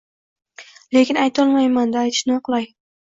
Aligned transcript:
Lekin 0.97 1.21
aytolmayman-da, 1.25 2.03
aytish 2.07 2.27
noqulay 2.33 2.67